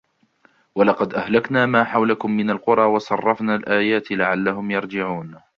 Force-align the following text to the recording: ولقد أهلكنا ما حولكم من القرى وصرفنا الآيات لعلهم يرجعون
ولقد 0.75 1.13
أهلكنا 1.13 1.65
ما 1.65 1.83
حولكم 1.83 2.31
من 2.31 2.49
القرى 2.49 2.83
وصرفنا 2.83 3.55
الآيات 3.55 4.11
لعلهم 4.11 4.71
يرجعون 4.71 5.39